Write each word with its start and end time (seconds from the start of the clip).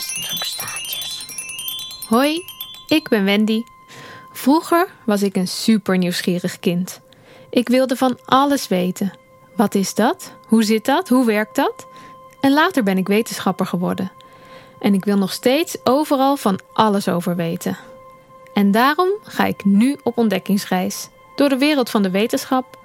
Stokstaartjes. 0.00 1.24
Hoi, 2.08 2.44
ik 2.88 3.08
ben 3.08 3.24
Wendy. 3.24 3.62
Vroeger 4.32 4.88
was 5.04 5.22
ik 5.22 5.36
een 5.36 5.48
super 5.48 5.98
nieuwsgierig 5.98 6.58
kind. 6.58 7.00
Ik 7.50 7.68
wilde 7.68 7.96
van 7.96 8.18
alles 8.24 8.68
weten. 8.68 9.12
Wat 9.56 9.74
is 9.74 9.94
dat? 9.94 10.32
Hoe 10.46 10.62
zit 10.62 10.84
dat? 10.84 11.08
Hoe 11.08 11.26
werkt 11.26 11.56
dat? 11.56 11.86
En 12.40 12.52
later 12.52 12.82
ben 12.82 12.98
ik 12.98 13.08
wetenschapper 13.08 13.66
geworden. 13.66 14.12
En 14.80 14.94
ik 14.94 15.04
wil 15.04 15.16
nog 15.16 15.32
steeds 15.32 15.76
overal 15.84 16.36
van 16.36 16.60
alles 16.72 17.08
over 17.08 17.36
weten. 17.36 17.76
En 18.54 18.70
daarom 18.70 19.08
ga 19.22 19.44
ik 19.44 19.64
nu 19.64 19.98
op 20.02 20.18
ontdekkingsreis 20.18 21.08
door 21.36 21.48
de 21.48 21.58
wereld 21.58 21.90
van 21.90 22.02
de 22.02 22.10
wetenschap. 22.10 22.78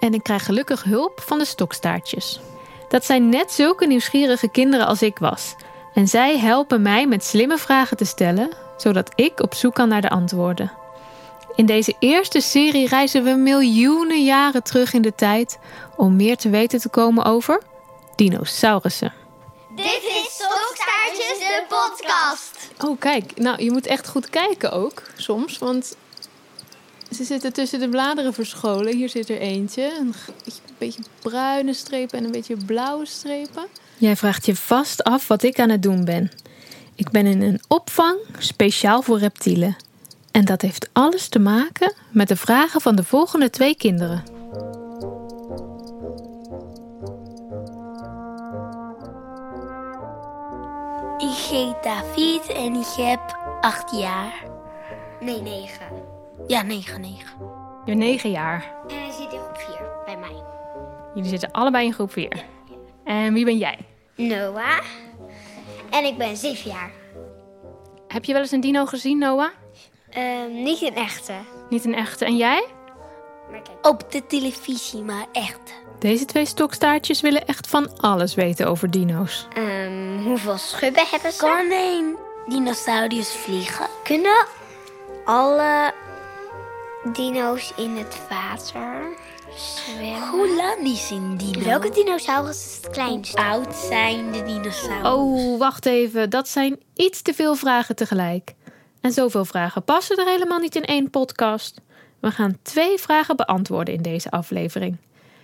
En 0.00 0.14
ik 0.14 0.22
krijg 0.22 0.44
gelukkig 0.44 0.82
hulp 0.82 1.20
van 1.20 1.38
de 1.38 1.44
stokstaartjes. 1.44 2.40
Dat 2.88 3.04
zijn 3.04 3.28
net 3.28 3.52
zulke 3.52 3.86
nieuwsgierige 3.86 4.48
kinderen 4.48 4.86
als 4.86 5.02
ik 5.02 5.18
was. 5.18 5.54
En 5.94 6.08
zij 6.08 6.38
helpen 6.38 6.82
mij 6.82 7.06
met 7.06 7.24
slimme 7.24 7.58
vragen 7.58 7.96
te 7.96 8.04
stellen, 8.04 8.50
zodat 8.76 9.12
ik 9.14 9.40
op 9.40 9.54
zoek 9.54 9.74
kan 9.74 9.88
naar 9.88 10.00
de 10.00 10.10
antwoorden. 10.10 10.72
In 11.56 11.66
deze 11.66 11.96
eerste 11.98 12.40
serie 12.40 12.88
reizen 12.88 13.24
we 13.24 13.30
miljoenen 13.30 14.24
jaren 14.24 14.62
terug 14.62 14.92
in 14.92 15.02
de 15.02 15.14
tijd 15.14 15.58
om 15.96 16.16
meer 16.16 16.36
te 16.36 16.48
weten 16.48 16.80
te 16.80 16.88
komen 16.88 17.24
over 17.24 17.62
dinosaurussen. 18.16 19.12
Dit 19.74 20.02
is 20.02 20.28
Stokstaartjes, 20.30 21.38
de 21.38 21.64
podcast. 21.68 22.70
Oh, 22.84 22.98
kijk, 23.00 23.36
nou 23.36 23.62
je 23.62 23.70
moet 23.70 23.86
echt 23.86 24.08
goed 24.08 24.30
kijken 24.30 24.72
ook 24.72 25.02
soms, 25.16 25.58
want 25.58 25.96
ze 27.10 27.24
zitten 27.24 27.52
tussen 27.52 27.80
de 27.80 27.88
bladeren 27.88 28.34
verscholen. 28.34 28.96
Hier 28.96 29.08
zit 29.08 29.28
er 29.28 29.38
eentje, 29.38 29.92
een 29.98 30.14
beetje 30.78 31.02
bruine 31.22 31.74
strepen 31.74 32.18
en 32.18 32.24
een 32.24 32.30
beetje 32.30 32.56
blauwe 32.66 33.06
strepen. 33.06 33.66
Jij 33.98 34.16
vraagt 34.16 34.46
je 34.46 34.56
vast 34.56 35.04
af 35.04 35.28
wat 35.28 35.42
ik 35.42 35.58
aan 35.60 35.68
het 35.68 35.82
doen 35.82 36.04
ben. 36.04 36.30
Ik 36.94 37.10
ben 37.10 37.26
in 37.26 37.42
een 37.42 37.60
opvang 37.68 38.18
speciaal 38.38 39.02
voor 39.02 39.18
reptielen. 39.18 39.76
En 40.30 40.44
dat 40.44 40.62
heeft 40.62 40.88
alles 40.92 41.28
te 41.28 41.38
maken 41.38 41.92
met 42.10 42.28
de 42.28 42.36
vragen 42.36 42.80
van 42.80 42.96
de 42.96 43.04
volgende 43.04 43.50
twee 43.50 43.76
kinderen. 43.76 44.22
Ik 51.18 51.36
heet 51.50 51.82
David 51.82 52.46
en 52.48 52.74
ik 52.74 52.94
heb 52.96 53.38
acht 53.60 53.90
jaar. 53.90 54.44
Nee, 55.20 55.42
negen. 55.42 55.86
Ja, 56.46 56.62
negen, 56.62 57.00
negen. 57.00 57.38
Je 57.84 57.84
bent 57.84 57.98
negen 57.98 58.30
jaar. 58.30 58.72
En 58.88 58.96
hij 58.96 59.10
zit 59.10 59.32
in 59.32 59.38
groep 59.38 59.56
vier 59.56 59.86
bij 60.04 60.16
mij. 60.16 60.42
Jullie 61.14 61.30
zitten 61.30 61.50
allebei 61.50 61.86
in 61.86 61.92
groep 61.92 62.12
4. 62.12 62.44
En 63.04 63.32
wie 63.32 63.44
ben 63.44 63.58
jij? 63.58 63.78
Noah. 64.18 64.80
En 65.90 66.04
ik 66.04 66.18
ben 66.18 66.36
zeven 66.36 66.70
jaar. 66.70 66.90
Heb 68.08 68.24
je 68.24 68.32
wel 68.32 68.42
eens 68.42 68.50
een 68.50 68.60
dino 68.60 68.86
gezien, 68.86 69.18
Noah? 69.18 69.50
Ehm, 70.10 70.62
niet 70.62 70.82
een 70.82 70.94
echte. 70.94 71.32
Niet 71.68 71.84
een 71.84 71.94
echte. 71.94 72.24
En 72.24 72.36
jij? 72.36 72.66
Maar 73.50 73.62
kijk. 73.62 73.86
Op 73.86 74.12
de 74.12 74.26
televisie, 74.26 75.02
maar 75.02 75.26
echt. 75.32 75.60
Deze 75.98 76.24
twee 76.24 76.46
stokstaartjes 76.46 77.20
willen 77.20 77.46
echt 77.46 77.66
van 77.66 77.98
alles 77.98 78.34
weten 78.34 78.66
over 78.66 78.90
dino's. 78.90 79.46
Ehm, 79.54 80.22
hoeveel 80.22 80.58
schubben 80.58 81.06
hebben 81.10 81.32
ze? 81.32 81.38
Kan 81.38 81.70
een 81.70 82.16
dinosaurus 82.46 83.28
vliegen? 83.36 83.86
Kunnen 84.04 84.46
alle 85.24 85.92
dino's 87.12 87.72
in 87.76 87.96
het 87.96 88.18
water 88.28 89.16
zwemmen? 89.56 90.28
Hoe 90.28 90.56
lang 90.56 90.86
is 90.86 91.10
een 91.10 91.36
dino? 91.36 91.64
Welke 91.64 91.90
dinosaurus 91.90 92.66
is 92.66 92.76
het 92.76 92.90
kleinste? 92.90 93.40
Hoe 93.40 93.50
oud 93.50 93.74
zijn 93.74 94.32
de 94.32 94.42
dinosaurus? 94.42 95.12
Oh, 95.12 95.58
wacht 95.58 95.86
even. 95.86 96.30
Dat 96.30 96.48
zijn 96.48 96.80
iets 96.94 97.22
te 97.22 97.34
veel 97.34 97.54
vragen 97.54 97.96
tegelijk. 97.96 98.54
En 99.00 99.12
zoveel 99.12 99.44
vragen 99.44 99.84
passen 99.84 100.16
er 100.16 100.26
helemaal 100.26 100.58
niet 100.58 100.76
in 100.76 100.84
één 100.84 101.10
podcast. 101.10 101.80
We 102.20 102.30
gaan 102.30 102.58
twee 102.62 102.98
vragen 102.98 103.36
beantwoorden 103.36 103.94
in 103.94 104.02
deze 104.02 104.30
aflevering. 104.30 104.96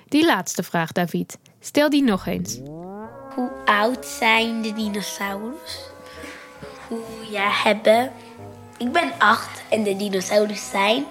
Die 0.09 0.27
laatste 0.27 0.63
vraag, 0.63 0.93
David. 0.93 1.39
Stel 1.61 1.91
die 1.91 2.03
nog 2.03 2.27
eens. 2.27 2.61
Hoe 3.35 3.51
oud 3.65 4.07
zijn 4.07 4.63
de 4.63 4.73
dinosaurus? 4.73 5.81
Hoe 6.89 7.01
ja 7.31 7.49
hebben? 7.51 8.13
Ik 8.79 8.93
ben 8.93 9.13
acht 9.19 9.63
en 9.71 9.83
de 9.83 9.97
dinosaurus 9.97 10.71
zijn. 10.71 11.05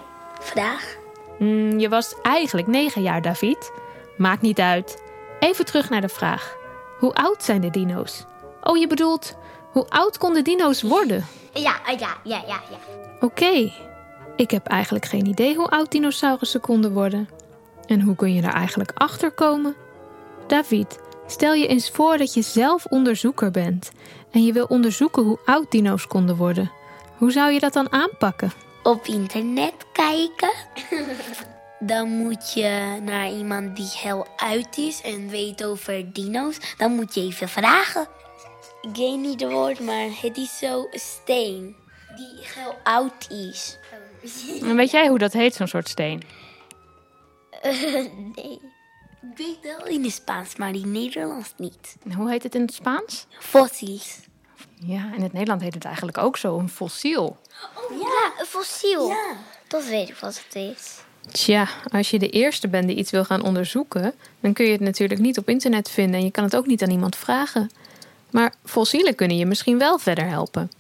Vraag. 0.44 0.96
Hmm, 1.38 1.80
je 1.80 1.90
was 1.90 2.16
eigenlijk 2.22 2.68
negen 2.68 3.02
jaar, 3.02 3.22
David. 3.22 3.72
Maakt 4.18 4.42
niet 4.42 4.60
uit. 4.60 5.04
Even 5.40 5.66
terug 5.66 5.90
naar 5.90 6.02
de 6.02 6.10
vraag. 6.10 6.56
Hoe 7.00 7.14
oud 7.14 7.44
zijn 7.44 7.62
de 7.62 7.70
dino's? 7.70 8.26
Oh, 8.64 8.78
je 8.78 8.88
bedoelt, 8.88 9.36
hoe 9.72 9.86
oud 9.90 10.18
konden 10.18 10.44
dino's 10.44 10.82
worden? 10.82 11.26
Ja, 11.54 11.76
ja, 11.86 12.18
ja, 12.24 12.44
ja, 12.48 12.62
ja. 12.70 12.78
Oké. 13.20 13.72
Ik 14.36 14.52
heb 14.52 14.68
eigenlijk 14.68 15.06
geen 15.06 15.26
idee 15.26 15.56
hoe 15.56 15.70
oud 15.70 15.92
dinosaurussen 15.92 16.62
konden 16.62 16.94
worden. 16.94 17.30
En 17.86 18.02
hoe 18.02 18.16
kun 18.16 18.34
je 18.34 18.42
daar 18.42 18.54
eigenlijk 18.54 18.92
achter 18.94 19.32
komen? 19.32 19.76
David, 20.48 21.00
stel 21.28 21.54
je 21.54 21.68
eens 21.68 21.90
voor 21.90 22.18
dat 22.18 22.34
je 22.34 22.42
zelf 22.42 22.86
onderzoeker 22.86 23.52
bent 23.52 23.92
en 24.32 24.46
je 24.46 24.54
wil 24.54 24.66
onderzoeken 24.66 25.24
hoe 25.24 25.40
oud 25.46 25.72
dino's 25.72 26.08
konden 26.08 26.36
worden. 26.36 26.72
Hoe 27.18 27.32
zou 27.32 27.52
je 27.52 27.60
dat 27.60 27.74
dan 27.74 27.92
aanpakken? 27.92 28.52
Op 28.84 29.06
internet 29.06 29.74
kijken. 29.94 30.52
Dan 31.80 32.10
moet 32.10 32.54
je 32.54 33.00
naar 33.02 33.32
iemand 33.32 33.76
die 33.76 33.90
heel 33.94 34.28
uit 34.38 34.78
is 34.78 35.02
en 35.02 35.30
weet 35.30 35.64
over 35.64 36.14
dino's. 36.14 36.58
Dan 36.78 36.92
moet 36.92 37.14
je 37.14 37.22
even 37.22 37.50
vragen. 37.50 38.08
Ik 38.82 38.96
weet 38.96 39.20
niet 39.20 39.40
het 39.42 39.52
woord, 39.52 39.80
maar 39.80 40.08
het 40.22 40.38
is 40.38 40.58
zo 40.58 40.88
een 40.92 41.00
steen 41.00 41.76
die 42.16 42.40
heel 42.56 42.76
oud 42.84 43.30
is. 43.30 43.78
En 44.62 44.76
weet 44.76 44.92
jij 44.92 45.08
hoe 45.08 45.18
dat 45.18 45.34
heet, 45.34 45.56
zo'n 45.56 45.68
soort 45.68 45.90
steen? 45.90 46.24
nee. 48.36 48.60
Ik 49.22 49.38
weet 49.38 49.58
wel 49.62 49.86
in 49.88 50.04
het 50.04 50.14
Spaans, 50.14 50.56
maar 50.56 50.74
in 50.74 50.92
Nederlands 50.92 51.54
niet. 51.58 51.96
En 52.04 52.14
Hoe 52.14 52.30
heet 52.30 52.44
het 52.44 52.56
in 52.56 52.62
het 52.62 52.74
Spaans? 52.74 53.26
Fossiels. 53.40 54.20
Ja, 54.80 55.14
in 55.16 55.22
het 55.22 55.34
Nederland 55.34 55.62
heet 55.62 55.74
het 55.74 55.86
eigenlijk 55.86 56.18
ook 56.18 56.38
zo, 56.38 56.58
een 56.60 56.70
fossiel. 56.70 57.38
Ja, 57.50 57.82
een 58.40 58.46
fossiel. 58.46 59.14
Dat 59.68 59.86
weet 59.86 60.10
ik 60.10 60.16
wat 60.16 60.42
het 60.46 60.56
is. 60.56 61.02
Tja, 61.32 61.68
als 61.92 62.10
je 62.10 62.20
de 62.20 62.30
eerste 62.30 62.68
bent 62.68 62.88
die 62.88 62.98
iets 62.98 63.12
wil 63.12 63.26
gaan 63.26 63.44
onderzoeken, 63.44 64.14
dan 64.40 64.54
kun 64.54 64.66
je 64.66 64.72
het 64.72 64.82
natuurlijk 64.82 65.20
niet 65.20 65.38
op 65.38 65.50
internet 65.50 65.90
vinden 65.90 66.20
en 66.20 66.26
je 66.26 66.32
kan 66.32 66.44
het 66.44 66.56
ook 66.56 66.68
niet 66.68 66.84
aan 66.84 66.90
iemand 66.90 67.16
vragen. 67.16 67.72
Maar 68.30 68.54
fossielen 68.66 69.16
kunnen 69.16 69.38
je 69.38 69.46
misschien 69.46 69.78
wel 69.78 70.00
verder 70.00 70.28
helpen. 70.28 70.72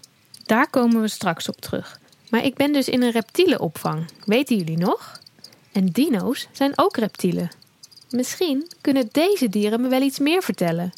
Daar 0.45 0.69
komen 0.69 1.01
we 1.01 1.07
straks 1.07 1.49
op 1.49 1.61
terug. 1.61 1.99
Maar 2.29 2.45
ik 2.45 2.55
ben 2.55 2.73
dus 2.73 2.89
in 2.89 3.01
een 3.01 3.11
reptielenopvang. 3.11 4.05
Weten 4.25 4.57
jullie 4.57 4.77
nog? 4.77 5.19
En 5.71 5.85
dino's 5.85 6.47
zijn 6.51 6.71
ook 6.75 6.97
reptielen. 6.97 7.51
Misschien 8.09 8.71
kunnen 8.81 9.09
deze 9.11 9.49
dieren 9.49 9.81
me 9.81 9.87
wel 9.87 10.01
iets 10.01 10.19
meer 10.19 10.43
vertellen. 10.43 10.93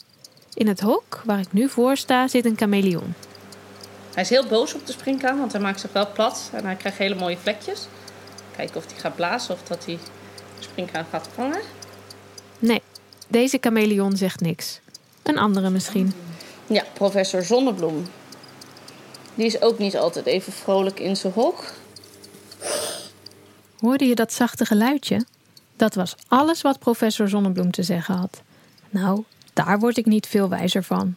In 0.53 0.67
het 0.67 0.79
hok 0.79 1.21
waar 1.25 1.39
ik 1.39 1.53
nu 1.53 1.69
voor 1.69 1.97
sta 1.97 2.27
zit 2.27 2.45
een 2.45 2.57
chameleon. 2.57 3.13
Hij 4.15 4.23
is 4.23 4.29
heel 4.29 4.47
boos 4.47 4.73
op 4.73 4.85
de 4.85 4.91
springkaan, 4.91 5.39
want 5.39 5.51
hij 5.51 5.61
maakt 5.61 5.79
zich 5.79 5.91
wel 5.91 6.11
plat 6.11 6.49
en 6.53 6.65
hij 6.65 6.75
krijgt 6.75 6.97
hele 6.97 7.15
mooie 7.15 7.37
vlekjes. 7.37 7.87
Kijken 8.55 8.75
of 8.75 8.85
hij 8.85 8.99
gaat 8.99 9.15
blazen 9.15 9.53
of 9.53 9.63
dat 9.63 9.85
hij 9.85 9.99
de 10.57 10.63
springkaan 10.63 11.05
gaat 11.09 11.29
vangen. 11.33 11.61
Nee, 12.59 12.81
deze 13.27 13.57
chameleon 13.61 14.17
zegt 14.17 14.39
niks. 14.39 14.79
Een 15.23 15.37
andere 15.37 15.69
misschien. 15.69 16.13
Ja, 16.67 16.83
professor 16.93 17.43
Zonnebloem. 17.43 18.05
Die 19.35 19.45
is 19.45 19.61
ook 19.61 19.77
niet 19.77 19.97
altijd 19.97 20.25
even 20.25 20.53
vrolijk 20.53 20.99
in 20.99 21.15
zijn 21.15 21.33
hok. 21.33 21.73
Hoorde 23.79 24.05
je 24.05 24.15
dat 24.15 24.33
zachte 24.33 24.65
geluidje? 24.65 25.25
Dat 25.75 25.95
was 25.95 26.15
alles 26.27 26.61
wat 26.61 26.79
professor 26.79 27.29
Zonnebloem 27.29 27.71
te 27.71 27.83
zeggen 27.83 28.15
had. 28.15 28.41
Nou, 28.89 29.23
daar 29.53 29.79
word 29.79 29.97
ik 29.97 30.05
niet 30.05 30.27
veel 30.27 30.49
wijzer 30.49 30.83
van. 30.83 31.15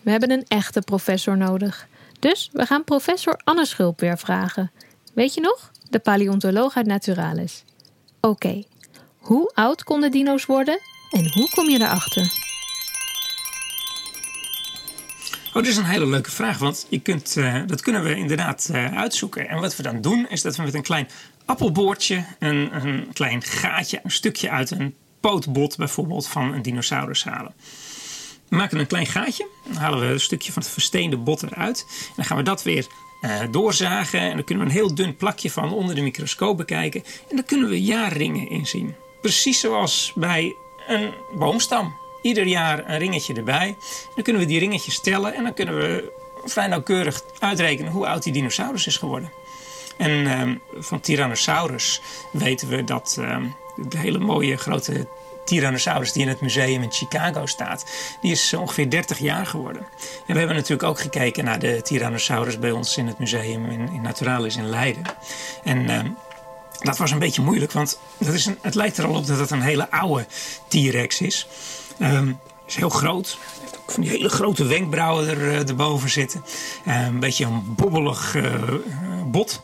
We 0.00 0.10
hebben 0.10 0.30
een 0.30 0.44
echte 0.48 0.80
professor 0.80 1.36
nodig. 1.36 1.88
Dus 2.22 2.48
we 2.52 2.66
gaan 2.66 2.84
professor 2.84 3.40
Anne 3.44 3.66
Schulp 3.66 4.00
weer 4.00 4.18
vragen. 4.18 4.70
Weet 5.14 5.34
je 5.34 5.40
nog? 5.40 5.70
De 5.90 5.98
paleontoloog 5.98 6.76
uit 6.76 6.86
Naturalis. 6.86 7.64
Oké, 8.20 8.62
hoe 9.18 9.50
oud 9.54 9.84
konden 9.84 10.10
dino's 10.10 10.46
worden 10.46 10.80
en 11.10 11.32
hoe 11.32 11.50
kom 11.50 11.68
je 11.68 11.80
erachter? 11.80 12.22
Oh, 15.48 15.52
dat 15.52 15.66
is 15.66 15.76
een 15.76 15.84
hele 15.84 16.06
leuke 16.06 16.30
vraag, 16.30 16.58
want 16.58 16.86
je 16.88 17.00
kunt, 17.00 17.36
eh, 17.36 17.62
dat 17.66 17.80
kunnen 17.80 18.02
we 18.02 18.16
inderdaad 18.16 18.68
eh, 18.72 18.96
uitzoeken. 18.96 19.48
En 19.48 19.60
wat 19.60 19.76
we 19.76 19.82
dan 19.82 20.00
doen, 20.00 20.26
is 20.28 20.42
dat 20.42 20.56
we 20.56 20.62
met 20.62 20.74
een 20.74 20.82
klein 20.82 21.08
appelboordje, 21.44 22.24
een, 22.38 22.84
een 22.84 23.12
klein 23.12 23.42
gaatje, 23.42 24.00
een 24.02 24.10
stukje 24.10 24.50
uit 24.50 24.70
een 24.70 24.94
pootbot 25.20 25.76
bijvoorbeeld 25.76 26.28
van 26.28 26.52
een 26.52 26.62
dinosaurus 26.62 27.24
halen. 27.24 27.54
We 28.52 28.58
maken 28.58 28.78
een 28.78 28.86
klein 28.86 29.06
gaatje, 29.06 29.46
dan 29.62 29.76
halen 29.76 30.00
we 30.00 30.06
een 30.06 30.20
stukje 30.20 30.52
van 30.52 30.62
het 30.62 30.70
versteende 30.70 31.16
bot 31.16 31.42
eruit. 31.42 31.86
En 31.88 32.12
dan 32.16 32.24
gaan 32.24 32.36
we 32.36 32.42
dat 32.42 32.62
weer 32.62 32.86
eh, 33.20 33.40
doorzagen 33.50 34.20
en 34.20 34.34
dan 34.34 34.44
kunnen 34.44 34.64
we 34.64 34.70
een 34.70 34.76
heel 34.76 34.94
dun 34.94 35.16
plakje 35.16 35.50
van 35.50 35.72
onder 35.72 35.94
de 35.94 36.00
microscoop 36.00 36.56
bekijken. 36.56 37.04
En 37.30 37.36
dan 37.36 37.44
kunnen 37.44 37.68
we 37.68 37.82
jaarringen 37.82 38.48
inzien. 38.48 38.94
Precies 39.20 39.60
zoals 39.60 40.12
bij 40.14 40.56
een 40.86 41.12
boomstam. 41.34 41.94
Ieder 42.22 42.46
jaar 42.46 42.90
een 42.90 42.98
ringetje 42.98 43.34
erbij. 43.34 43.76
Dan 44.14 44.24
kunnen 44.24 44.42
we 44.42 44.48
die 44.48 44.58
ringetjes 44.58 45.00
tellen 45.00 45.34
en 45.34 45.42
dan 45.42 45.54
kunnen 45.54 45.76
we 45.76 46.12
vrij 46.44 46.66
nauwkeurig 46.66 47.22
uitrekenen 47.38 47.92
hoe 47.92 48.06
oud 48.06 48.22
die 48.22 48.32
dinosaurus 48.32 48.86
is 48.86 48.96
geworden. 48.96 49.32
En 49.96 50.26
ehm, 50.26 50.54
van 50.74 51.00
Tyrannosaurus 51.00 52.00
weten 52.32 52.68
we 52.68 52.84
dat 52.84 53.16
ehm, 53.20 53.46
de 53.76 53.98
hele 53.98 54.18
mooie 54.18 54.56
grote 54.56 55.06
Tyrannosaurus 55.44 56.12
die 56.12 56.22
in 56.22 56.28
het 56.28 56.40
museum 56.40 56.82
in 56.82 56.92
Chicago 56.92 57.46
staat, 57.46 57.84
die 58.20 58.32
is 58.32 58.54
ongeveer 58.54 58.90
30 58.90 59.18
jaar 59.18 59.46
geworden. 59.46 59.82
En 60.26 60.32
we 60.32 60.38
hebben 60.38 60.56
natuurlijk 60.56 60.88
ook 60.88 61.00
gekeken 61.00 61.44
naar 61.44 61.58
de 61.58 61.82
Tyrannosaurus 61.82 62.58
bij 62.58 62.70
ons 62.70 62.96
in 62.96 63.06
het 63.06 63.18
museum 63.18 63.70
in, 63.70 63.88
in 63.92 64.02
Naturalis 64.02 64.56
in 64.56 64.68
Leiden. 64.68 65.02
En 65.64 65.88
ehm, 65.88 66.08
dat 66.78 66.98
was 66.98 67.10
een 67.10 67.18
beetje 67.18 67.42
moeilijk, 67.42 67.72
want 67.72 67.98
dat 68.18 68.34
is 68.34 68.46
een, 68.46 68.58
het 68.60 68.74
lijkt 68.74 68.98
er 68.98 69.06
al 69.06 69.14
op 69.14 69.26
dat 69.26 69.38
het 69.38 69.50
een 69.50 69.62
hele 69.62 69.90
oude 69.90 70.26
T-Rex 70.68 71.20
is. 71.20 71.46
Um, 71.98 72.38
is 72.66 72.76
heel 72.76 72.88
groot. 72.88 73.38
Van 73.86 74.02
die 74.02 74.10
hele 74.10 74.28
grote 74.28 74.64
wenkbrauwen 74.64 75.28
er, 75.28 75.38
uh, 75.38 75.68
erboven 75.68 76.10
zitten. 76.10 76.44
Uh, 76.86 77.06
een 77.06 77.20
beetje 77.20 77.44
een 77.44 77.74
bobbelig 77.74 78.34
uh, 78.34 78.62
bot. 79.26 79.60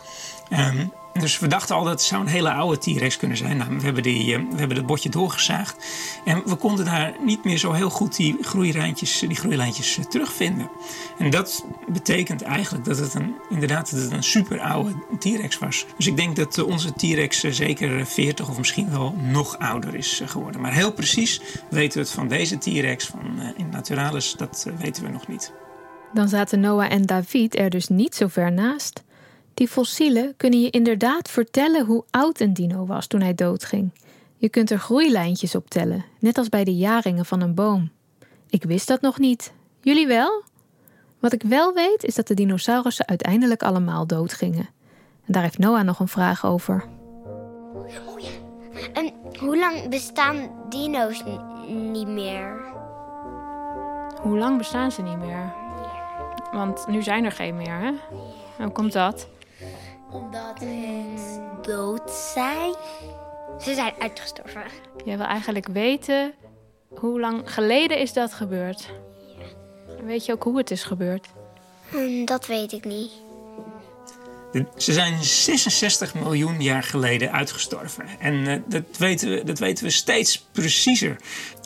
Dus 1.20 1.38
we 1.38 1.46
dachten 1.46 1.76
al 1.76 1.84
dat 1.84 1.92
het 1.92 2.02
zou 2.02 2.22
een 2.22 2.28
hele 2.28 2.52
oude 2.52 2.78
T-Rex 2.78 3.16
kunnen 3.16 3.36
zijn. 3.36 3.56
Nou, 3.56 3.76
we, 3.78 3.84
hebben 3.84 4.02
die, 4.02 4.38
uh, 4.38 4.50
we 4.50 4.58
hebben 4.58 4.76
het 4.76 4.86
botje 4.86 5.08
doorgezaagd. 5.08 5.86
En 6.24 6.42
we 6.44 6.54
konden 6.54 6.84
daar 6.84 7.14
niet 7.24 7.44
meer 7.44 7.58
zo 7.58 7.72
heel 7.72 7.90
goed 7.90 8.16
die 8.16 8.36
groeilijntjes, 8.40 9.18
die 9.18 9.36
groeilijntjes 9.36 9.98
uh, 9.98 10.04
terugvinden. 10.04 10.70
En 11.18 11.30
dat 11.30 11.64
betekent 11.88 12.42
eigenlijk 12.42 12.84
dat 12.84 12.98
het 12.98 13.14
een, 13.14 13.34
inderdaad 13.48 13.90
dat 13.90 14.00
het 14.00 14.12
een 14.12 14.22
super 14.22 14.60
oude 14.60 14.94
T-Rex 15.18 15.58
was. 15.58 15.86
Dus 15.96 16.06
ik 16.06 16.16
denk 16.16 16.36
dat 16.36 16.58
uh, 16.58 16.66
onze 16.66 16.92
T-Rex 16.92 17.40
zeker 17.40 18.06
40 18.06 18.48
of 18.48 18.58
misschien 18.58 18.90
wel 18.90 19.14
nog 19.22 19.58
ouder 19.58 19.94
is 19.94 20.22
geworden. 20.24 20.60
Maar 20.60 20.72
heel 20.72 20.92
precies 20.92 21.40
weten 21.70 21.98
we 21.98 22.04
het 22.04 22.14
van 22.14 22.28
deze 22.28 22.58
T-Rex 22.58 23.06
van 23.06 23.52
in 23.56 23.68
Naturalis, 23.68 24.34
dat 24.36 24.66
weten 24.78 25.02
we 25.02 25.08
nog 25.08 25.28
niet. 25.28 25.52
Dan 26.12 26.28
zaten 26.28 26.60
Noah 26.60 26.92
en 26.92 27.02
David 27.02 27.58
er 27.58 27.70
dus 27.70 27.88
niet 27.88 28.14
zo 28.14 28.26
ver 28.26 28.52
naast. 28.52 29.02
Die 29.58 29.68
fossielen 29.68 30.34
kunnen 30.36 30.60
je 30.60 30.70
inderdaad 30.70 31.30
vertellen 31.30 31.84
hoe 31.84 32.04
oud 32.10 32.40
een 32.40 32.52
dino 32.52 32.86
was 32.86 33.06
toen 33.06 33.20
hij 33.20 33.34
doodging. 33.34 33.92
Je 34.36 34.48
kunt 34.48 34.70
er 34.70 34.78
groeilijntjes 34.78 35.54
op 35.54 35.70
tellen, 35.70 36.04
net 36.18 36.38
als 36.38 36.48
bij 36.48 36.64
de 36.64 36.76
jaringen 36.76 37.24
van 37.24 37.40
een 37.40 37.54
boom. 37.54 37.90
Ik 38.50 38.64
wist 38.64 38.88
dat 38.88 39.00
nog 39.00 39.18
niet. 39.18 39.52
Jullie 39.80 40.06
wel? 40.06 40.42
Wat 41.18 41.32
ik 41.32 41.42
wel 41.42 41.72
weet 41.72 42.04
is 42.04 42.14
dat 42.14 42.26
de 42.26 42.34
dinosaurussen 42.34 43.06
uiteindelijk 43.06 43.62
allemaal 43.62 44.06
doodgingen. 44.06 44.68
En 45.26 45.32
daar 45.32 45.42
heeft 45.42 45.58
Noah 45.58 45.84
nog 45.84 46.00
een 46.00 46.08
vraag 46.08 46.46
over. 46.46 46.84
Oh 47.74 48.20
ja. 48.20 48.30
En 48.92 49.12
hoe 49.38 49.58
lang 49.58 49.88
bestaan 49.88 50.50
dino's 50.68 51.22
niet 51.68 52.08
meer? 52.08 52.60
Hoe 54.20 54.38
lang 54.38 54.58
bestaan 54.58 54.92
ze 54.92 55.02
niet 55.02 55.18
meer? 55.18 55.52
Want 56.52 56.86
nu 56.86 57.02
zijn 57.02 57.24
er 57.24 57.32
geen 57.32 57.56
meer, 57.56 57.78
hè? 57.78 57.92
Hoe 58.56 58.72
komt 58.72 58.92
dat? 58.92 59.28
Omdat 60.10 60.58
ze 60.58 61.58
dood 61.62 62.10
zijn. 62.10 62.74
Ze 63.60 63.74
zijn 63.74 63.94
uitgestorven. 63.98 64.62
Je 65.04 65.16
wil 65.16 65.26
eigenlijk 65.26 65.68
weten 65.68 66.34
hoe 66.88 67.20
lang 67.20 67.52
geleden 67.52 67.98
is 67.98 68.12
dat 68.12 68.32
gebeurd. 68.32 68.90
Weet 70.04 70.26
je 70.26 70.32
ook 70.32 70.42
hoe 70.42 70.58
het 70.58 70.70
is 70.70 70.82
gebeurd? 70.82 71.26
Hm, 71.90 72.24
dat 72.24 72.46
weet 72.46 72.72
ik 72.72 72.84
niet. 72.84 73.10
Ze 74.76 74.92
zijn 74.92 75.24
66 75.24 76.14
miljoen 76.14 76.62
jaar 76.62 76.82
geleden 76.82 77.32
uitgestorven. 77.32 78.04
En 78.18 78.34
uh, 78.34 78.54
dat, 78.66 78.82
weten 78.98 79.30
we, 79.30 79.44
dat 79.44 79.58
weten 79.58 79.84
we 79.84 79.90
steeds 79.90 80.46
preciezer. 80.52 81.16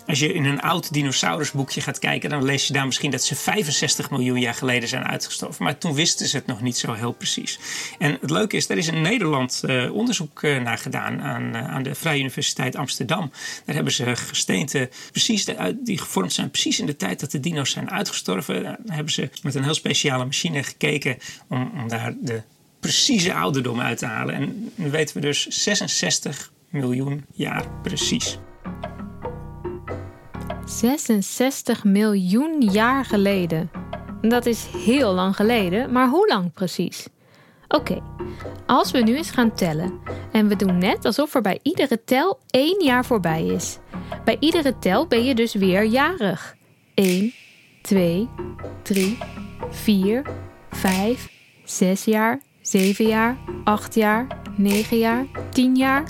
Als 0.07 0.19
je 0.19 0.33
in 0.33 0.45
een 0.45 0.61
oud 0.61 0.93
dinosaurusboekje 0.93 1.81
gaat 1.81 1.99
kijken, 1.99 2.31
dan 2.31 2.45
lees 2.45 2.67
je 2.67 2.73
daar 2.73 2.87
misschien 2.87 3.11
dat 3.11 3.25
ze 3.25 3.35
65 3.35 4.11
miljoen 4.11 4.41
jaar 4.41 4.55
geleden 4.55 4.89
zijn 4.89 5.05
uitgestorven. 5.05 5.65
Maar 5.65 5.79
toen 5.79 5.95
wisten 5.95 6.27
ze 6.27 6.37
het 6.37 6.47
nog 6.47 6.61
niet 6.61 6.77
zo 6.77 6.93
heel 6.93 7.13
precies. 7.13 7.59
En 7.99 8.19
het 8.21 8.31
leuke 8.31 8.57
is, 8.57 8.69
er 8.69 8.79
is 8.79 8.89
in 8.89 9.03
Nederland 9.03 9.63
uh, 9.65 9.95
onderzoek 9.95 10.43
uh, 10.43 10.63
naar 10.63 10.79
gedaan 10.79 11.21
aan, 11.21 11.57
uh, 11.57 11.69
aan 11.69 11.83
de 11.83 11.95
Vrije 11.95 12.21
Universiteit 12.21 12.77
Amsterdam. 12.77 13.31
Daar 13.65 13.75
hebben 13.75 13.93
ze 13.93 14.17
gesteenten 14.17 14.91
precies 15.11 15.47
die 15.75 15.99
gevormd 15.99 16.33
zijn 16.33 16.51
precies 16.51 16.81
in 16.81 16.87
de 16.87 16.97
tijd 16.97 17.21
dat 17.21 17.31
de 17.31 17.41
dino's 17.41 17.71
zijn 17.71 17.91
uitgestorven. 17.91 18.63
Daar 18.63 18.79
hebben 18.87 19.13
ze 19.13 19.31
met 19.43 19.55
een 19.55 19.65
heel 19.65 19.75
speciale 19.75 20.25
machine 20.25 20.63
gekeken 20.63 21.19
om, 21.49 21.73
om 21.81 21.89
daar 21.89 22.15
de 22.21 22.43
precieze 22.81 23.35
ouderdom 23.35 23.81
uit 23.81 23.99
te 23.99 24.07
halen. 24.07 24.35
En 24.35 24.73
nu 24.75 24.91
weten 24.91 25.15
we 25.15 25.21
dus 25.21 25.47
66 25.47 26.53
miljoen 26.69 27.25
jaar 27.33 27.69
precies. 27.83 28.39
66 30.65 31.85
miljoen 31.85 32.61
jaar 32.61 33.05
geleden. 33.05 33.71
Dat 34.21 34.47
is 34.47 34.67
heel 34.67 35.13
lang 35.13 35.37
geleden, 35.37 35.93
maar 35.93 36.09
hoe 36.09 36.29
lang 36.29 36.53
precies? 36.53 37.07
Oké, 37.69 38.03
als 38.67 38.91
we 38.91 38.99
nu 38.99 39.17
eens 39.17 39.31
gaan 39.31 39.55
tellen 39.55 40.01
en 40.33 40.49
we 40.49 40.57
doen 40.57 40.79
net 40.79 41.05
alsof 41.05 41.35
er 41.35 41.41
bij 41.41 41.59
iedere 41.63 42.05
tel 42.05 42.39
één 42.51 42.85
jaar 42.85 43.05
voorbij 43.05 43.47
is. 43.47 43.79
Bij 44.25 44.37
iedere 44.41 44.79
tel 44.79 45.07
ben 45.07 45.25
je 45.25 45.35
dus 45.35 45.55
weer 45.55 45.85
jarig. 45.85 46.57
1, 46.95 47.33
2, 47.83 48.29
3, 48.83 49.19
4, 49.71 50.23
5, 50.71 51.29
6 51.65 52.05
jaar, 52.05 52.41
7 52.61 53.07
jaar, 53.07 53.37
8 53.65 53.95
jaar, 53.95 54.27
9 54.57 54.99
jaar, 54.99 55.27
10 55.51 55.77
jaar 55.77 56.03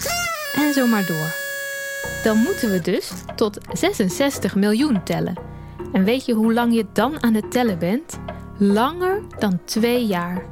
en 0.54 0.72
zo 0.72 0.86
maar 0.86 1.06
door. 1.06 1.41
Dan 2.22 2.38
moeten 2.38 2.70
we 2.70 2.80
dus 2.80 3.12
tot 3.36 3.58
66 3.72 4.54
miljoen 4.54 5.02
tellen. 5.02 5.34
En 5.92 6.04
weet 6.04 6.24
je 6.24 6.32
hoe 6.32 6.52
lang 6.52 6.74
je 6.74 6.86
dan 6.92 7.22
aan 7.22 7.34
het 7.34 7.50
tellen 7.50 7.78
bent? 7.78 8.18
Langer 8.58 9.22
dan 9.38 9.60
twee 9.64 10.06
jaar. 10.06 10.42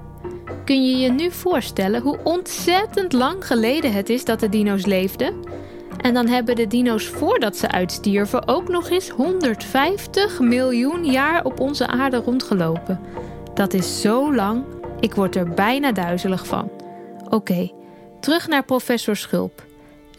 Kun 0.65 0.85
je 0.91 0.97
je 0.97 1.11
nu 1.11 1.31
voorstellen 1.31 2.03
hoe 2.03 2.19
ontzettend 2.25 3.13
lang 3.13 3.47
geleden 3.47 3.93
het 3.93 4.09
is 4.09 4.25
dat 4.25 4.41
de 4.41 4.49
dino's 4.49 4.87
leefden? 4.87 5.35
En 5.97 6.15
dan 6.15 6.27
hebben 6.27 6.57
de 6.57 6.67
dino's 6.67 7.07
voordat 7.07 7.57
ze 7.57 7.71
uitstierven 7.71 8.49
ook 8.49 8.69
nog 8.69 8.91
eens 8.91 9.09
150 9.09 10.41
miljoen 10.41 11.05
jaar 11.05 11.45
op 11.45 11.61
onze 11.61 11.87
aarde 11.87 12.17
rondgelopen. 12.17 13.01
Dat 13.55 13.73
is 13.73 14.01
zo 14.01 14.35
lang, 14.35 14.65
ik 15.01 15.15
word 15.15 15.37
er 15.37 15.49
bijna 15.49 15.93
duizelig 15.93 16.47
van. 16.47 16.71
Oké, 17.29 17.71
terug 18.21 18.49
naar 18.49 18.65
professor 18.65 19.17
Schulp. 19.17 19.69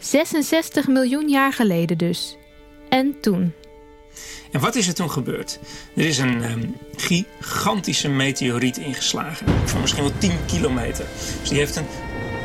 66 0.02 0.88
miljoen 0.88 1.28
jaar 1.28 1.52
geleden 1.52 1.98
dus. 1.98 2.36
En 2.88 3.20
toen? 3.20 3.52
En 4.50 4.60
wat 4.60 4.74
is 4.74 4.88
er 4.88 4.94
toen 4.94 5.10
gebeurd? 5.10 5.58
Er 5.96 6.04
is 6.04 6.18
een 6.18 6.50
um, 6.50 6.76
gigantische 6.96 8.08
meteoriet 8.08 8.76
ingeslagen. 8.76 9.46
Van 9.64 9.80
misschien 9.80 10.02
wel 10.02 10.18
10 10.18 10.32
kilometer. 10.46 11.06
Dus 11.40 11.48
die 11.48 11.58
heeft 11.58 11.76
een 11.76 11.86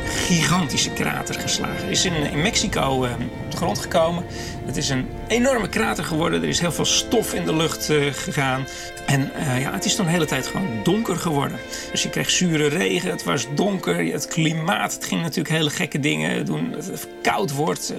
gigantische 0.08 0.90
krater 0.90 1.34
geslagen. 1.34 1.88
Is 1.90 2.04
in, 2.04 2.40
Mexico 2.42 3.04
uh, 3.04 3.10
op 3.44 3.50
de 3.50 3.56
grond 3.56 3.78
gekomen. 3.78 4.24
Het 4.64 4.76
is 4.76 4.88
een 4.88 5.06
enorme 5.28 5.68
krater 5.68 6.04
geworden. 6.04 6.42
Er 6.42 6.48
is 6.48 6.60
heel 6.60 6.72
veel 6.72 6.84
stof 6.84 7.34
in 7.34 7.44
de 7.44 7.56
lucht 7.56 7.90
uh, 7.90 8.12
gegaan. 8.12 8.66
En 9.06 9.30
uh, 9.36 9.60
ja, 9.60 9.72
het 9.72 9.84
is 9.84 9.94
toen 9.94 10.04
de 10.04 10.10
hele 10.10 10.24
tijd 10.24 10.46
gewoon 10.46 10.68
donker 10.82 11.16
geworden. 11.16 11.58
Dus 11.90 12.02
je 12.02 12.10
kreeg 12.10 12.30
zure 12.30 12.68
regen, 12.68 13.10
het 13.10 13.24
was 13.24 13.46
donker, 13.54 14.12
het 14.12 14.26
klimaat, 14.26 14.92
het 14.92 15.04
ging 15.04 15.22
natuurlijk 15.22 15.54
hele 15.54 15.70
gekke 15.70 16.00
dingen 16.00 16.44
doen. 16.44 16.72
Het 16.72 17.08
koud 17.22 17.52
wordt. 17.52 17.92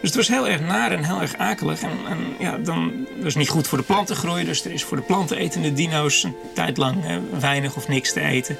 Dus 0.00 0.12
het 0.12 0.14
was 0.14 0.28
heel 0.28 0.48
erg 0.48 0.60
naar 0.60 0.92
en 0.92 1.04
heel 1.04 1.20
erg 1.20 1.36
akelig. 1.36 1.82
En, 1.82 1.90
en 2.08 2.18
ja, 2.38 2.58
dan 2.58 3.06
was 3.22 3.34
niet 3.34 3.48
goed 3.48 3.68
voor 3.68 3.78
de 3.78 3.84
plantengroei. 3.84 4.44
Dus 4.44 4.64
er 4.64 4.72
is 4.72 4.84
voor 4.84 4.96
de 4.96 5.02
plantenetende 5.02 5.72
dino's 5.72 6.22
een 6.22 6.34
tijd 6.54 6.76
lang 6.76 7.04
weinig 7.40 7.76
of 7.76 7.88
niks 7.88 8.12
te 8.12 8.20
eten. 8.20 8.56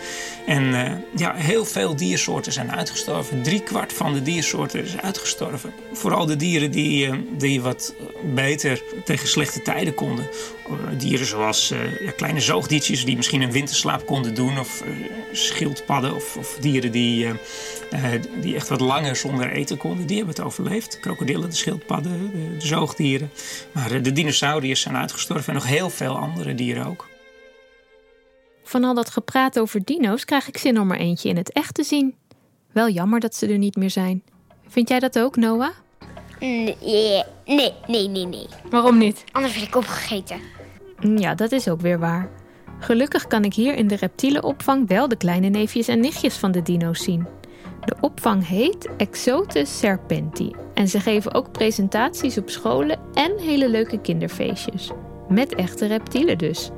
En 0.46 0.74
ja, 1.16 1.34
heel 1.34 1.64
veel 1.64 1.96
diersoorten 1.96 2.33
zijn 2.42 2.72
uitgestorven. 2.72 3.42
Drie 3.42 3.62
kwart 3.62 3.92
van 3.92 4.12
de 4.12 4.22
diersoorten 4.22 4.84
is 4.84 4.96
uitgestorven. 4.96 5.72
Vooral 5.92 6.26
de 6.26 6.36
dieren 6.36 6.70
die, 6.70 7.06
uh, 7.06 7.14
die 7.38 7.62
wat 7.62 7.94
beter 8.34 8.82
tegen 9.04 9.28
slechte 9.28 9.62
tijden 9.62 9.94
konden. 9.94 10.28
Dieren 10.96 11.26
zoals 11.26 11.70
uh, 11.70 12.00
ja, 12.00 12.10
kleine 12.10 12.40
zoogdiertjes 12.40 13.04
die 13.04 13.16
misschien 13.16 13.42
een 13.42 13.52
winterslaap 13.52 14.06
konden 14.06 14.34
doen. 14.34 14.58
Of 14.58 14.82
schildpadden 15.32 16.14
of, 16.14 16.36
of, 16.36 16.56
dieren 16.60 16.92
die, 16.92 17.26
die 18.40 18.54
echt 18.54 18.68
wat 18.68 18.80
langer 18.80 19.16
zonder 19.16 19.50
eten 19.50 19.76
konden. 19.76 20.06
Die 20.06 20.16
hebben 20.16 20.34
het 20.34 20.44
overleefd. 20.44 21.00
Krokodillen, 21.00 21.50
de 21.50 21.56
schildpadden, 21.56 22.30
de, 22.32 22.56
de 22.58 22.66
zoogdieren. 22.66 23.30
Maar 23.72 24.02
de 24.02 24.12
dinosauriërs 24.12 24.80
zijn 24.80 24.96
uitgestorven 24.96 25.48
en 25.48 25.54
nog 25.54 25.66
heel 25.66 25.90
veel 25.90 26.16
andere 26.16 26.54
dieren 26.54 26.86
ook. 26.86 27.06
Van 28.64 28.84
al 28.84 28.94
dat 28.94 29.10
gepraat 29.10 29.58
over 29.58 29.84
dino's 29.84 30.24
krijg 30.24 30.48
ik 30.48 30.58
zin 30.58 30.80
om 30.80 30.90
er 30.90 30.98
eentje 30.98 31.28
in 31.28 31.36
het 31.36 31.52
echt 31.52 31.74
te 31.74 31.82
zien. 31.82 32.14
Wel 32.74 32.88
jammer 32.88 33.20
dat 33.20 33.34
ze 33.34 33.46
er 33.46 33.58
niet 33.58 33.76
meer 33.76 33.90
zijn. 33.90 34.22
Vind 34.68 34.88
jij 34.88 34.98
dat 34.98 35.18
ook, 35.18 35.36
Noah? 35.36 35.70
Nee, 36.40 36.76
nee, 37.46 37.72
nee, 37.86 38.08
nee, 38.08 38.26
nee. 38.26 38.46
Waarom 38.70 38.98
niet? 38.98 39.24
Anders 39.32 39.54
werd 39.54 39.66
ik 39.66 39.76
opgegeten. 39.76 40.36
Ja, 41.16 41.34
dat 41.34 41.52
is 41.52 41.68
ook 41.68 41.80
weer 41.80 41.98
waar. 41.98 42.30
Gelukkig 42.78 43.26
kan 43.26 43.44
ik 43.44 43.54
hier 43.54 43.74
in 43.74 43.88
de 43.88 43.96
reptielenopvang 43.96 44.88
wel 44.88 45.08
de 45.08 45.16
kleine 45.16 45.48
neefjes 45.48 45.88
en 45.88 46.00
nichtjes 46.00 46.36
van 46.36 46.52
de 46.52 46.62
dino's 46.62 47.02
zien. 47.02 47.26
De 47.84 47.96
opvang 48.00 48.46
heet 48.46 48.88
Exotus 48.96 49.78
Serpenti 49.78 50.50
en 50.74 50.88
ze 50.88 51.00
geven 51.00 51.34
ook 51.34 51.52
presentaties 51.52 52.38
op 52.38 52.50
scholen 52.50 52.98
en 53.12 53.38
hele 53.38 53.68
leuke 53.68 54.00
kinderfeestjes. 54.00 54.90
Met 55.28 55.54
echte 55.54 55.86
reptielen 55.86 56.38
dus. 56.38 56.70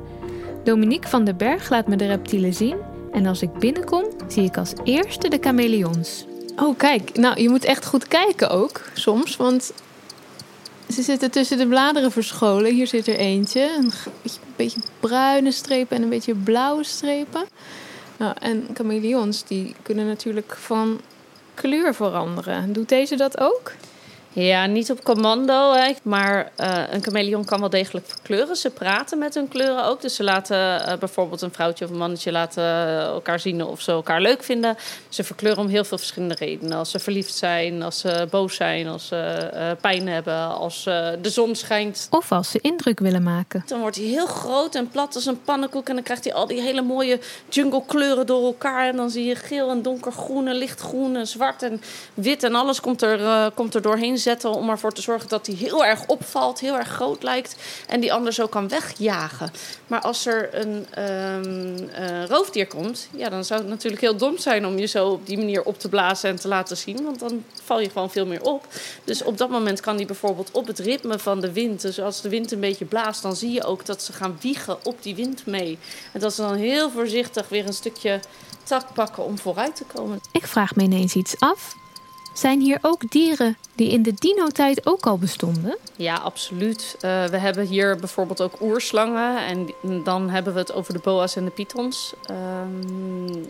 Dominique 0.63 1.09
van 1.09 1.23
den 1.23 1.37
Berg 1.37 1.69
laat 1.69 1.87
me 1.87 1.95
de 1.95 2.05
reptielen 2.05 2.53
zien. 2.53 2.77
En 3.11 3.25
als 3.25 3.41
ik 3.41 3.53
binnenkom, 3.53 4.05
zie 4.27 4.43
ik 4.43 4.57
als 4.57 4.73
eerste 4.83 5.29
de 5.29 5.37
chameleons. 5.41 6.25
Oh, 6.55 6.77
kijk. 6.77 7.17
Nou, 7.17 7.41
je 7.41 7.49
moet 7.49 7.65
echt 7.65 7.85
goed 7.85 8.07
kijken 8.07 8.49
ook, 8.49 8.81
soms. 8.93 9.35
Want 9.35 9.73
ze 10.89 11.01
zitten 11.01 11.31
tussen 11.31 11.57
de 11.57 11.67
bladeren 11.67 12.11
verscholen. 12.11 12.73
Hier 12.73 12.87
zit 12.87 13.07
er 13.07 13.17
eentje. 13.17 13.69
Een 13.77 13.91
beetje, 14.55 14.79
bruine 14.99 15.51
strepen 15.51 15.97
en 15.97 16.03
een 16.03 16.09
beetje 16.09 16.35
blauwe 16.35 16.83
strepen. 16.83 17.45
Nou, 18.17 18.35
en 18.39 18.67
chameleons, 18.73 19.43
die 19.43 19.75
kunnen 19.81 20.07
natuurlijk 20.07 20.55
van 20.59 20.99
kleur 21.53 21.95
veranderen. 21.95 22.73
Doet 22.73 22.89
deze 22.89 23.15
dat 23.15 23.39
ook? 23.39 23.71
Ja, 24.39 24.65
niet 24.65 24.91
op 24.91 25.03
commando, 25.03 25.73
hè. 25.73 25.93
maar 26.03 26.51
uh, 26.59 26.83
een 26.89 27.03
chameleon 27.03 27.45
kan 27.45 27.59
wel 27.59 27.69
degelijk 27.69 28.05
verkleuren. 28.07 28.55
Ze 28.55 28.69
praten 28.69 29.17
met 29.17 29.33
hun 29.33 29.47
kleuren 29.47 29.85
ook. 29.85 30.01
Dus 30.01 30.15
ze 30.15 30.23
laten 30.23 30.57
uh, 30.57 30.97
bijvoorbeeld 30.99 31.41
een 31.41 31.53
vrouwtje 31.53 31.85
of 31.85 31.91
een 31.91 31.97
mannetje 31.97 32.31
laten 32.31 32.63
elkaar 32.99 33.39
zien 33.39 33.63
of 33.63 33.81
ze 33.81 33.91
elkaar 33.91 34.21
leuk 34.21 34.43
vinden. 34.43 34.77
Ze 35.09 35.23
verkleuren 35.23 35.63
om 35.63 35.67
heel 35.67 35.83
veel 35.83 35.97
verschillende 35.97 36.35
redenen. 36.35 36.77
Als 36.77 36.91
ze 36.91 36.99
verliefd 36.99 37.33
zijn, 37.33 37.83
als 37.83 37.99
ze 37.99 38.27
boos 38.29 38.55
zijn, 38.55 38.87
als 38.87 39.07
ze 39.07 39.51
uh, 39.53 39.71
pijn 39.81 40.07
hebben, 40.07 40.57
als 40.57 40.83
de 41.21 41.29
zon 41.29 41.55
schijnt. 41.55 42.07
Of 42.09 42.31
als 42.31 42.51
ze 42.51 42.59
indruk 42.61 42.99
willen 42.99 43.23
maken. 43.23 43.63
Dan 43.67 43.79
wordt 43.79 43.95
hij 43.95 44.05
heel 44.05 44.27
groot 44.27 44.75
en 44.75 44.89
plat 44.89 45.15
als 45.15 45.25
een 45.25 45.41
pannenkoek. 45.41 45.87
En 45.87 45.95
dan 45.95 46.03
krijgt 46.03 46.23
hij 46.23 46.33
al 46.33 46.47
die 46.47 46.61
hele 46.61 46.81
mooie 46.81 47.19
jungle 47.49 47.83
kleuren 47.85 48.25
door 48.25 48.45
elkaar. 48.45 48.87
En 48.87 48.95
dan 48.95 49.09
zie 49.09 49.25
je 49.25 49.35
geel 49.35 49.69
en 49.69 49.81
donkergroen 49.81 50.47
en 50.47 50.55
lichtgroen 50.55 51.15
en 51.15 51.27
zwart 51.27 51.63
en 51.63 51.81
wit. 52.13 52.43
En 52.43 52.55
alles 52.55 52.81
komt 52.81 53.01
er, 53.01 53.51
komt 53.51 53.75
er 53.75 53.81
doorheen 53.81 54.17
om 54.45 54.69
ervoor 54.69 54.93
te 54.93 55.01
zorgen 55.01 55.29
dat 55.29 55.45
hij 55.47 55.55
heel 55.55 55.85
erg 55.85 56.05
opvalt, 56.07 56.59
heel 56.59 56.77
erg 56.77 56.87
groot 56.87 57.23
lijkt 57.23 57.55
en 57.87 57.99
die 57.99 58.13
ander 58.13 58.33
zo 58.33 58.47
kan 58.47 58.67
wegjagen. 58.67 59.51
Maar 59.87 60.01
als 60.01 60.25
er 60.25 60.49
een 60.51 60.85
um, 61.03 61.89
uh, 61.99 62.25
roofdier 62.25 62.67
komt, 62.67 63.07
ja, 63.11 63.29
dan 63.29 63.45
zou 63.45 63.59
het 63.59 63.69
natuurlijk 63.69 64.01
heel 64.01 64.17
dom 64.17 64.37
zijn 64.37 64.65
om 64.65 64.77
je 64.77 64.85
zo 64.85 65.07
op 65.07 65.25
die 65.25 65.37
manier 65.37 65.63
op 65.63 65.79
te 65.79 65.89
blazen 65.89 66.29
en 66.29 66.35
te 66.35 66.47
laten 66.47 66.77
zien, 66.77 67.03
want 67.03 67.19
dan 67.19 67.43
val 67.63 67.79
je 67.79 67.89
gewoon 67.89 68.11
veel 68.11 68.25
meer 68.25 68.41
op. 68.41 68.67
Dus 69.03 69.23
op 69.23 69.37
dat 69.37 69.49
moment 69.49 69.79
kan 69.79 69.97
die 69.97 70.05
bijvoorbeeld 70.05 70.51
op 70.51 70.67
het 70.67 70.79
ritme 70.79 71.19
van 71.19 71.39
de 71.39 71.51
wind, 71.51 71.81
dus 71.81 71.99
als 71.99 72.21
de 72.21 72.29
wind 72.29 72.51
een 72.51 72.59
beetje 72.59 72.85
blaast, 72.85 73.21
dan 73.21 73.35
zie 73.35 73.51
je 73.51 73.63
ook 73.63 73.85
dat 73.85 74.03
ze 74.03 74.13
gaan 74.13 74.37
wiegen 74.41 74.85
op 74.85 75.03
die 75.03 75.15
wind 75.15 75.45
mee. 75.45 75.77
En 76.13 76.19
dat 76.19 76.33
ze 76.33 76.41
dan 76.41 76.55
heel 76.55 76.89
voorzichtig 76.89 77.49
weer 77.49 77.65
een 77.65 77.73
stukje 77.73 78.19
tak 78.63 78.93
pakken 78.93 79.23
om 79.23 79.37
vooruit 79.37 79.75
te 79.75 79.83
komen. 79.83 80.19
Ik 80.31 80.47
vraag 80.47 80.75
me 80.75 80.83
ineens 80.83 81.15
iets 81.15 81.39
af. 81.39 81.75
Zijn 82.37 82.59
hier 82.59 82.79
ook 82.81 83.11
dieren 83.11 83.57
die 83.75 83.91
in 83.91 84.03
de 84.03 84.13
dino-tijd 84.13 84.87
ook 84.87 85.05
al 85.05 85.17
bestonden? 85.17 85.77
Ja, 85.95 86.15
absoluut. 86.15 86.95
Uh, 86.95 87.25
we 87.25 87.37
hebben 87.37 87.65
hier 87.65 87.95
bijvoorbeeld 87.95 88.41
ook 88.41 88.61
oerslangen. 88.61 89.45
En 89.45 89.67
dan 90.03 90.29
hebben 90.29 90.53
we 90.53 90.59
het 90.59 90.73
over 90.73 90.93
de 90.93 90.99
boa's 90.99 91.35
en 91.35 91.45
de 91.45 91.51
pythons. 91.51 92.13
Um, 92.31 93.45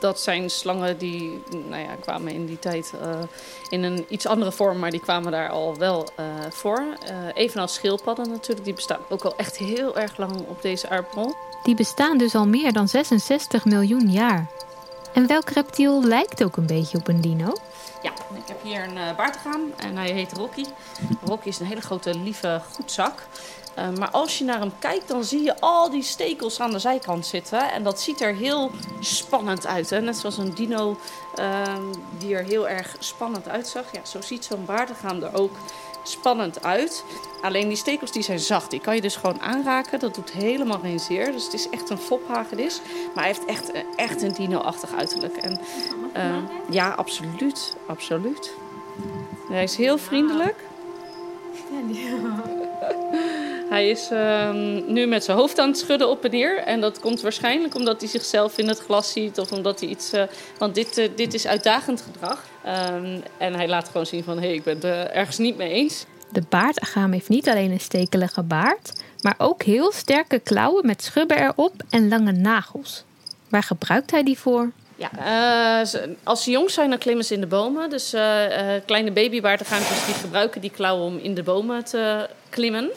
dat 0.00 0.20
zijn 0.20 0.50
slangen 0.50 0.98
die 0.98 1.42
nou 1.68 1.82
ja, 1.82 1.94
kwamen 2.00 2.32
in 2.32 2.46
die 2.46 2.58
tijd 2.58 2.92
uh, 3.02 3.18
in 3.68 3.82
een 3.82 4.04
iets 4.08 4.26
andere 4.26 4.52
vorm, 4.52 4.78
maar 4.78 4.90
die 4.90 5.00
kwamen 5.00 5.32
daar 5.32 5.48
al 5.48 5.76
wel 5.76 6.08
uh, 6.20 6.26
voor. 6.50 6.84
evenals 7.34 7.74
schildpadden 7.74 8.28
natuurlijk, 8.28 8.64
die 8.64 8.74
bestaan 8.74 9.00
ook 9.08 9.22
al 9.22 9.36
echt 9.36 9.56
heel 9.56 9.96
erg 9.96 10.16
lang 10.16 10.36
op 10.48 10.62
deze 10.62 10.88
aardbol. 10.88 11.34
Die 11.62 11.74
bestaan 11.74 12.18
dus 12.18 12.34
al 12.34 12.46
meer 12.46 12.72
dan 12.72 12.88
66 12.88 13.64
miljoen 13.64 14.10
jaar. 14.10 14.50
En 15.18 15.26
welk 15.26 15.50
reptiel 15.50 16.02
lijkt 16.04 16.44
ook 16.44 16.56
een 16.56 16.66
beetje 16.66 16.98
op 16.98 17.08
een 17.08 17.20
dino? 17.20 17.52
Ja, 18.02 18.10
ik 18.34 18.42
heb 18.46 18.62
hier 18.62 18.82
een 18.84 18.96
uh, 18.96 19.10
en 19.76 19.96
hij 19.96 20.10
heet 20.10 20.32
Rocky. 20.32 20.64
Rocky 21.24 21.48
is 21.48 21.58
een 21.58 21.66
hele 21.66 21.80
grote, 21.80 22.14
lieve 22.14 22.60
goedzak. 22.72 23.26
Uh, 23.78 23.88
maar 23.98 24.10
als 24.10 24.38
je 24.38 24.44
naar 24.44 24.58
hem 24.58 24.72
kijkt, 24.78 25.08
dan 25.08 25.24
zie 25.24 25.42
je 25.42 25.60
al 25.60 25.90
die 25.90 26.02
stekels 26.02 26.60
aan 26.60 26.70
de 26.70 26.78
zijkant 26.78 27.26
zitten. 27.26 27.72
En 27.72 27.82
dat 27.82 28.00
ziet 28.00 28.20
er 28.20 28.34
heel 28.34 28.70
spannend 29.00 29.66
uit. 29.66 29.90
Hè? 29.90 30.00
Net 30.00 30.16
zoals 30.16 30.38
een 30.38 30.54
dino 30.54 30.98
uh, 31.38 31.62
die 32.18 32.34
er 32.34 32.44
heel 32.44 32.68
erg 32.68 32.96
spannend 32.98 33.48
uitzag. 33.48 33.84
Ja, 33.92 34.00
zo 34.04 34.20
ziet 34.20 34.44
zo'n 34.44 34.64
baartegaan 34.64 35.22
er 35.22 35.34
ook 35.34 35.56
spannend 36.02 36.62
uit. 36.62 37.04
Alleen 37.42 37.68
die 37.68 37.76
stekels 37.76 38.12
die 38.12 38.22
zijn 38.22 38.38
zacht. 38.38 38.70
Die 38.70 38.80
kan 38.80 38.94
je 38.94 39.00
dus 39.00 39.16
gewoon 39.16 39.40
aanraken. 39.40 39.98
Dat 39.98 40.14
doet 40.14 40.30
helemaal 40.30 40.78
geen 40.78 41.00
zeer. 41.00 41.32
Dus 41.32 41.44
het 41.44 41.54
is 41.54 41.68
echt 41.68 41.90
een 41.90 41.98
fophagedis. 41.98 42.80
Maar 43.14 43.24
hij 43.24 43.32
heeft 43.32 43.44
echt, 43.44 43.72
echt 43.96 44.22
een 44.22 44.32
dino-achtig 44.32 44.94
uiterlijk. 44.94 45.36
En, 45.36 45.60
uh, 46.16 46.36
ja, 46.70 46.90
absoluut. 46.90 47.76
Absoluut. 47.86 48.54
Hij 49.48 49.62
is 49.62 49.76
heel 49.76 49.98
vriendelijk. 49.98 50.56
Hij 53.68 53.88
is 53.88 54.10
um, 54.12 54.92
nu 54.92 55.06
met 55.06 55.24
zijn 55.24 55.36
hoofd 55.36 55.58
aan 55.58 55.68
het 55.68 55.78
schudden 55.78 56.08
op 56.08 56.24
en 56.24 56.30
neer. 56.30 56.58
En 56.58 56.80
dat 56.80 57.00
komt 57.00 57.20
waarschijnlijk 57.20 57.74
omdat 57.74 58.00
hij 58.00 58.10
zichzelf 58.10 58.58
in 58.58 58.68
het 58.68 58.78
glas 58.78 59.12
ziet. 59.12 59.38
Of 59.38 59.52
omdat 59.52 59.80
hij 59.80 59.88
iets... 59.88 60.14
Uh, 60.14 60.22
want 60.58 60.74
dit, 60.74 60.98
uh, 60.98 61.08
dit 61.14 61.34
is 61.34 61.46
uitdagend 61.46 62.02
gedrag. 62.02 62.44
Um, 62.66 63.22
en 63.38 63.54
hij 63.54 63.68
laat 63.68 63.86
gewoon 63.86 64.06
zien 64.06 64.24
van... 64.24 64.38
Hé, 64.38 64.46
hey, 64.46 64.54
ik 64.54 64.62
ben 64.62 64.74
het 64.74 65.10
ergens 65.10 65.38
niet 65.38 65.56
mee 65.56 65.70
eens. 65.70 66.04
De 66.32 66.42
baardagaam 66.48 67.12
heeft 67.12 67.28
niet 67.28 67.48
alleen 67.48 67.70
een 67.70 67.80
stekelige 67.80 68.42
baard... 68.42 68.92
maar 69.20 69.34
ook 69.38 69.62
heel 69.62 69.92
sterke 69.92 70.38
klauwen 70.38 70.86
met 70.86 71.02
schubben 71.02 71.42
erop 71.42 71.74
en 71.90 72.08
lange 72.08 72.32
nagels. 72.32 73.04
Waar 73.48 73.62
gebruikt 73.62 74.10
hij 74.10 74.22
die 74.22 74.38
voor? 74.38 74.70
Ja, 74.98 75.82
uh, 75.82 76.02
als 76.22 76.42
ze 76.42 76.50
jong 76.50 76.70
zijn, 76.70 76.90
dan 76.90 76.98
klimmen 76.98 77.24
ze 77.24 77.34
in 77.34 77.40
de 77.40 77.46
bomen. 77.46 77.90
Dus 77.90 78.14
uh, 78.14 78.20
uh, 78.20 78.80
kleine 78.86 79.10
babybaardegaantjes 79.10 80.04
die 80.04 80.14
gebruiken 80.14 80.60
die 80.60 80.70
klauwen 80.70 81.06
om 81.06 81.18
in 81.18 81.34
de 81.34 81.42
bomen 81.42 81.84
te 81.84 82.28
klimmen. 82.48 82.90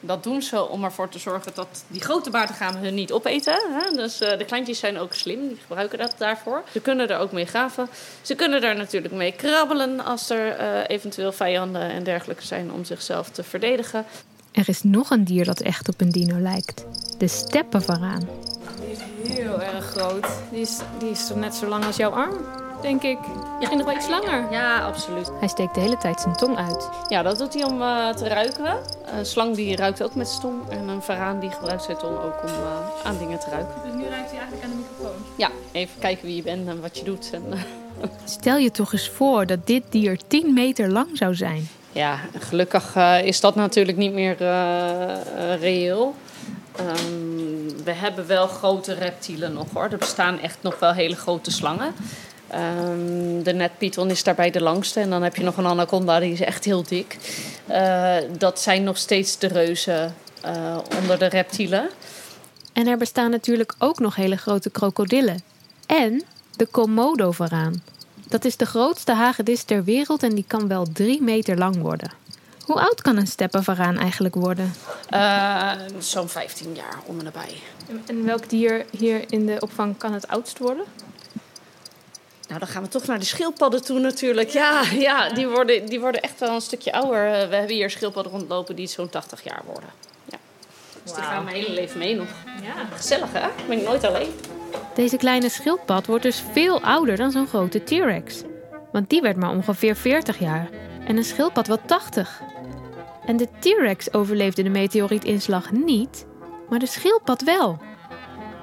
Dat 0.00 0.22
doen 0.22 0.42
ze 0.42 0.68
om 0.68 0.84
ervoor 0.84 1.08
te 1.08 1.18
zorgen 1.18 1.52
dat 1.54 1.84
die 1.86 2.00
grote 2.00 2.30
baardegamen 2.30 2.80
hun 2.80 2.94
niet 2.94 3.12
opeten. 3.12 3.52
Hè? 3.52 3.96
Dus 3.96 4.18
de 4.18 4.44
kleintjes 4.46 4.78
zijn 4.78 4.98
ook 4.98 5.14
slim, 5.14 5.48
die 5.48 5.58
gebruiken 5.66 5.98
dat 5.98 6.14
daarvoor. 6.18 6.62
Ze 6.72 6.80
kunnen 6.80 7.08
er 7.08 7.18
ook 7.18 7.32
mee 7.32 7.46
graven. 7.46 7.88
Ze 8.22 8.34
kunnen 8.34 8.60
daar 8.60 8.76
natuurlijk 8.76 9.14
mee 9.14 9.32
krabbelen 9.32 10.04
als 10.04 10.30
er 10.30 10.86
eventueel 10.86 11.32
vijanden 11.32 11.82
en 11.82 12.04
dergelijke 12.04 12.46
zijn 12.46 12.72
om 12.72 12.84
zichzelf 12.84 13.30
te 13.30 13.42
verdedigen. 13.42 14.04
Er 14.52 14.68
is 14.68 14.82
nog 14.82 15.10
een 15.10 15.24
dier 15.24 15.44
dat 15.44 15.60
echt 15.60 15.88
op 15.88 16.00
een 16.00 16.10
dino 16.10 16.38
lijkt. 16.38 16.84
De 17.18 17.28
steppenvaraan. 17.28 18.45
Heel 19.28 19.62
erg 19.62 19.84
groot. 19.84 20.26
Die 20.50 20.60
is, 20.60 20.78
die 20.98 21.10
is 21.10 21.30
net 21.34 21.54
zo 21.54 21.66
lang 21.66 21.84
als 21.84 21.96
jouw 21.96 22.10
arm, 22.10 22.34
denk 22.82 23.02
ik. 23.02 23.18
Misschien 23.58 23.78
nog 23.78 23.86
wel 23.86 23.96
iets 23.96 24.08
langer. 24.08 24.50
Ja, 24.50 24.80
absoluut. 24.80 25.30
Hij 25.38 25.48
steekt 25.48 25.74
de 25.74 25.80
hele 25.80 25.96
tijd 25.96 26.20
zijn 26.20 26.36
tong 26.36 26.56
uit. 26.56 26.88
Ja, 27.08 27.22
dat 27.22 27.38
doet 27.38 27.54
hij 27.54 27.64
om 27.64 27.80
uh, 27.80 28.08
te 28.08 28.28
ruiken. 28.28 28.76
Een 29.04 29.26
slang 29.26 29.54
die 29.54 29.76
ruikt 29.76 30.02
ook 30.02 30.14
met 30.14 30.28
zijn 30.28 30.40
tong. 30.40 30.68
En 30.68 30.88
een 30.88 31.02
varaan 31.02 31.40
die 31.40 31.50
gebruikt 31.50 31.82
zijn 31.82 31.96
tong 31.96 32.16
ook 32.16 32.42
om 32.42 32.48
uh, 32.48 33.04
aan 33.04 33.18
dingen 33.18 33.38
te 33.38 33.50
ruiken. 33.50 33.74
Dus 33.84 33.94
nu 33.94 34.08
ruikt 34.08 34.30
hij 34.30 34.38
eigenlijk 34.38 34.64
aan 34.64 34.70
de 34.70 34.76
microfoon? 34.76 35.22
Ja, 35.36 35.50
even 35.72 35.98
kijken 35.98 36.26
wie 36.26 36.36
je 36.36 36.42
bent 36.42 36.68
en 36.68 36.80
wat 36.80 36.98
je 36.98 37.04
doet. 37.04 37.30
En, 37.32 37.42
uh... 37.52 37.60
Stel 38.24 38.56
je 38.56 38.70
toch 38.70 38.92
eens 38.92 39.08
voor 39.08 39.46
dat 39.46 39.66
dit 39.66 39.82
dier 39.88 40.18
10 40.26 40.54
meter 40.54 40.90
lang 40.90 41.08
zou 41.12 41.34
zijn. 41.34 41.68
Ja, 41.92 42.18
gelukkig 42.38 42.96
uh, 42.96 43.22
is 43.22 43.40
dat 43.40 43.54
natuurlijk 43.54 43.98
niet 43.98 44.12
meer 44.12 44.36
uh, 44.40 45.60
reëel. 45.60 46.14
Um, 46.80 47.35
we 47.86 47.92
hebben 47.92 48.26
wel 48.26 48.46
grote 48.46 48.94
reptielen 48.94 49.52
nog 49.52 49.66
hoor. 49.72 49.88
Er 49.90 49.98
bestaan 49.98 50.40
echt 50.40 50.58
nog 50.60 50.78
wel 50.78 50.92
hele 50.92 51.16
grote 51.16 51.50
slangen. 51.50 51.94
Um, 52.54 53.42
de 53.42 53.52
netpython 53.52 54.10
is 54.10 54.22
daarbij 54.22 54.50
de 54.50 54.60
langste. 54.60 55.00
En 55.00 55.10
dan 55.10 55.22
heb 55.22 55.36
je 55.36 55.42
nog 55.42 55.56
een 55.56 55.66
anaconda, 55.66 56.18
die 56.20 56.32
is 56.32 56.40
echt 56.40 56.64
heel 56.64 56.82
dik. 56.82 57.16
Uh, 57.70 58.16
dat 58.38 58.60
zijn 58.60 58.82
nog 58.82 58.96
steeds 58.96 59.38
de 59.38 59.46
reuzen 59.46 60.14
onder 61.00 61.18
de 61.18 61.26
reptielen. 61.26 61.88
En 62.72 62.86
er 62.86 62.96
bestaan 62.96 63.30
natuurlijk 63.30 63.74
ook 63.78 63.98
nog 63.98 64.14
hele 64.14 64.36
grote 64.36 64.70
krokodillen. 64.70 65.42
En 65.86 66.22
de 66.56 66.66
Komodo-varaan. 66.66 67.82
Dat 68.28 68.44
is 68.44 68.56
de 68.56 68.66
grootste 68.66 69.12
hagedis 69.12 69.62
ter 69.62 69.84
wereld 69.84 70.22
en 70.22 70.34
die 70.34 70.44
kan 70.46 70.68
wel 70.68 70.86
drie 70.92 71.22
meter 71.22 71.58
lang 71.58 71.76
worden. 71.76 72.10
Hoe 72.66 72.80
oud 72.80 73.02
kan 73.02 73.16
een 73.16 73.26
steppenvaraan 73.26 73.98
eigenlijk 73.98 74.34
worden? 74.34 74.74
Uh, 75.10 75.72
Zo'n 75.98 76.28
15 76.28 76.74
jaar 76.74 76.98
om 77.04 77.18
en 77.18 77.24
nabij. 77.24 77.60
En 78.06 78.24
welk 78.24 78.48
dier 78.48 78.84
hier 78.90 79.24
in 79.28 79.46
de 79.46 79.56
opvang 79.60 79.98
kan 79.98 80.12
het 80.12 80.28
oudst 80.28 80.58
worden? 80.58 80.84
Nou, 82.48 82.58
dan 82.58 82.68
gaan 82.68 82.82
we 82.82 82.88
toch 82.88 83.06
naar 83.06 83.18
de 83.18 83.24
schildpadden 83.24 83.82
toe 83.82 83.98
natuurlijk. 83.98 84.48
Ja, 84.48 84.82
ja 85.08 85.28
die, 85.28 85.48
worden, 85.48 85.86
die 85.86 86.00
worden 86.00 86.22
echt 86.22 86.40
wel 86.40 86.54
een 86.54 86.60
stukje 86.60 86.92
ouder. 86.92 87.48
We 87.48 87.56
hebben 87.56 87.74
hier 87.74 87.90
schildpadden 87.90 88.32
rondlopen 88.32 88.76
die 88.76 88.86
zo'n 88.86 89.08
80 89.08 89.44
jaar 89.44 89.62
worden. 89.64 89.90
Ja. 90.24 90.38
Dus 91.02 91.12
wow. 91.12 91.14
die 91.14 91.24
gaan 91.24 91.44
mijn 91.44 91.56
hele 91.56 91.70
leven 91.70 91.98
mee 91.98 92.14
nog. 92.14 92.28
Ja. 92.62 92.96
Gezellig 92.96 93.32
hè? 93.32 93.46
Ik 93.46 93.68
ben 93.68 93.82
nooit 93.82 94.04
alleen. 94.04 94.30
Deze 94.94 95.16
kleine 95.16 95.48
schildpad 95.48 96.06
wordt 96.06 96.22
dus 96.22 96.42
veel 96.52 96.80
ouder 96.80 97.16
dan 97.16 97.30
zo'n 97.30 97.46
grote 97.46 97.84
T-Rex. 97.84 98.42
Want 98.92 99.10
die 99.10 99.20
werd 99.20 99.36
maar 99.36 99.50
ongeveer 99.50 99.96
40 99.96 100.38
jaar 100.38 100.68
en 101.06 101.16
een 101.16 101.24
schildpad 101.24 101.66
wel 101.66 101.78
80. 101.86 102.42
En 103.26 103.36
de 103.36 103.48
T-Rex 103.58 104.12
overleefde 104.12 104.62
de 104.62 104.68
meteorietinslag 104.68 105.72
niet, 105.72 106.26
maar 106.68 106.78
de 106.78 106.86
schildpad 106.86 107.42
wel. 107.42 107.78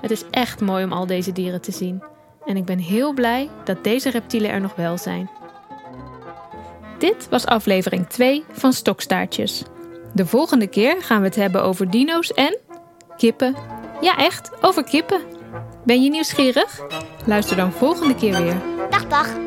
Het 0.02 0.12
is 0.12 0.24
echt 0.30 0.62
mooi 0.62 0.84
om 0.84 0.92
al 0.92 1.06
deze 1.06 1.32
dieren 1.32 1.62
te 1.62 1.72
zien. 1.72 2.04
En 2.46 2.58
ik 2.58 2.66
ben 2.66 2.80
heel 2.80 3.14
blij 3.14 3.50
dat 3.64 3.84
deze 3.84 4.10
reptielen 4.10 4.52
er 4.52 4.62
nog 4.62 4.76
wel 4.76 4.98
zijn. 4.98 5.30
Dit 6.98 7.30
was 7.30 7.46
aflevering 7.46 8.08
2 8.08 8.44
van 8.52 8.74
Stokstaartjes. 8.74 9.64
De 10.14 10.26
volgende 10.26 10.68
keer 10.68 11.02
gaan 11.02 11.20
we 11.20 11.28
het 11.28 11.36
hebben 11.36 11.64
over 11.64 11.90
dino's 11.90 12.34
en 12.34 12.58
kippen. 13.18 13.56
Ja, 14.02 14.18
echt, 14.18 14.52
over 14.62 14.84
kippen. 14.84 15.22
Ben 15.86 16.04
je 16.04 16.10
nieuwsgierig? 16.10 16.82
Luister 17.26 17.58
dan 17.58 17.72
volgende 17.72 18.16
keer 18.16 18.42
weer. 18.42 18.62
Dag, 18.90 19.08
dag. 19.08 19.43